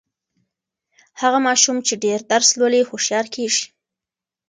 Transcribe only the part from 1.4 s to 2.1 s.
ماشوم چې